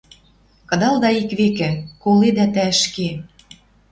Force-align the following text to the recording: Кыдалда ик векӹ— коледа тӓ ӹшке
Кыдалда 0.69 1.09
ик 1.21 1.29
векӹ— 1.39 1.69
коледа 2.01 2.45
тӓ 2.53 2.63
ӹшке 2.73 3.09